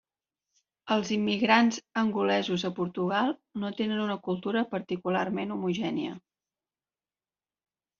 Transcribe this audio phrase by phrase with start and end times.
[0.95, 3.31] Els immigrants angolesos a Portugal
[3.67, 6.21] no tenen una cultura particularment homogènia.